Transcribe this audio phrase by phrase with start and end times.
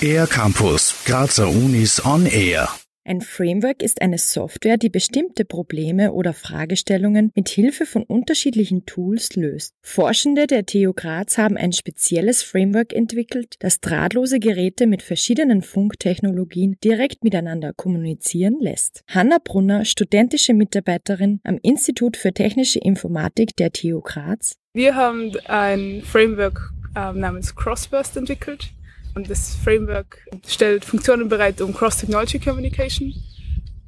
[0.00, 2.68] Air Campus, Grazer Unis on Air.
[3.04, 9.36] Ein Framework ist eine Software, die bestimmte Probleme oder Fragestellungen mit Hilfe von unterschiedlichen Tools
[9.36, 9.74] löst.
[9.80, 16.78] Forschende der TU Graz haben ein spezielles Framework entwickelt, das drahtlose Geräte mit verschiedenen Funktechnologien
[16.82, 19.04] direkt miteinander kommunizieren lässt.
[19.06, 24.56] Hanna Brunner, studentische Mitarbeiterin am Institut für technische Informatik der TU Graz.
[24.74, 28.72] Wir haben ein Framework äh, namens Crossburst entwickelt.
[29.14, 33.14] Und das Framework stellt Funktionen bereit, um Cross-Technology Communication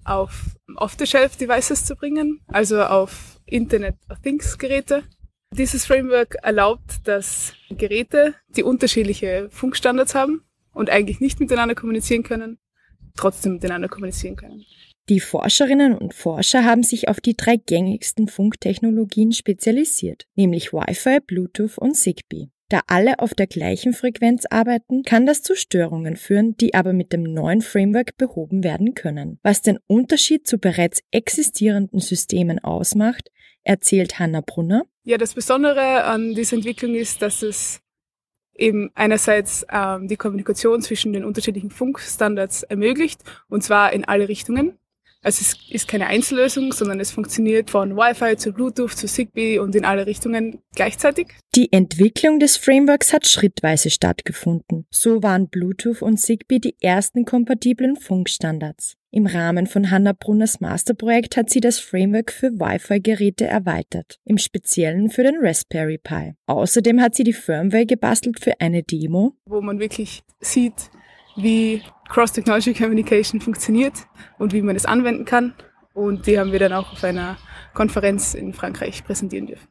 [0.04, 5.02] auf Off-the-Shelf-Devices zu bringen, also auf Internet of Things-Geräte.
[5.50, 12.58] Dieses Framework erlaubt, dass Geräte, die unterschiedliche Funkstandards haben und eigentlich nicht miteinander kommunizieren können,
[13.16, 14.64] trotzdem miteinander kommunizieren können.
[15.08, 21.78] Die Forscherinnen und Forscher haben sich auf die drei gängigsten Funktechnologien spezialisiert, nämlich Wi-Fi, Bluetooth
[21.78, 22.50] und Zigbee.
[22.70, 27.14] Da alle auf der gleichen Frequenz arbeiten, kann das zu Störungen führen, die aber mit
[27.14, 29.38] dem neuen Framework behoben werden können.
[29.42, 33.30] Was den Unterschied zu bereits existierenden Systemen ausmacht,
[33.64, 34.84] erzählt Hanna Brunner.
[35.04, 37.80] Ja, das Besondere an dieser Entwicklung ist, dass es
[38.54, 44.78] eben einerseits ähm, die Kommunikation zwischen den unterschiedlichen Funkstandards ermöglicht, und zwar in alle Richtungen.
[45.22, 49.74] Also es ist keine Einzellösung, sondern es funktioniert von Wi-Fi zu Bluetooth zu Zigbee und
[49.74, 51.28] in alle Richtungen gleichzeitig.
[51.56, 54.86] Die Entwicklung des Frameworks hat schrittweise stattgefunden.
[54.90, 58.94] So waren Bluetooth und Zigbee die ersten kompatiblen Funkstandards.
[59.10, 65.08] Im Rahmen von Hanna Brunners Masterprojekt hat sie das Framework für Wi-Fi-Geräte erweitert, im Speziellen
[65.08, 66.34] für den Raspberry Pi.
[66.46, 70.90] Außerdem hat sie die Firmware gebastelt für eine Demo, wo man wirklich sieht,
[71.36, 74.06] wie Cross-Technology Communication funktioniert
[74.38, 75.54] und wie man es anwenden kann.
[75.94, 77.36] Und die haben wir dann auch auf einer
[77.74, 79.68] Konferenz in Frankreich präsentieren dürfen.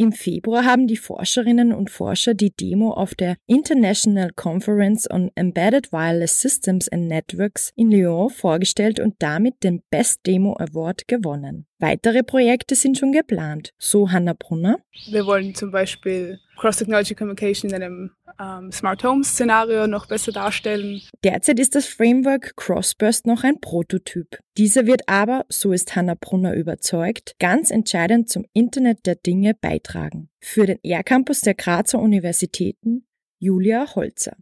[0.00, 5.92] Im Februar haben die Forscherinnen und Forscher die Demo auf der International Conference on Embedded
[5.92, 11.66] Wireless Systems and Networks in Lyon vorgestellt und damit den Best Demo Award gewonnen.
[11.78, 14.78] Weitere Projekte sind schon geplant, so Hanna Brunner.
[15.10, 21.02] Wir wollen zum Beispiel Cross-Technology Communication in einem ähm, Smart Home Szenario noch besser darstellen.
[21.22, 24.38] Derzeit ist das Framework Crossburst noch ein Prototyp.
[24.56, 30.28] Dieser wird aber, so ist Hanna Brunner überzeugt, ganz entscheidend zum Internet der Dinge beitragen.
[30.40, 33.06] Für den R-Campus der Grazer Universitäten
[33.38, 34.36] Julia Holzer.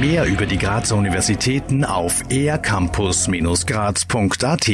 [0.00, 4.68] Mehr über die Grazer Universitäten auf ercampus-graz.at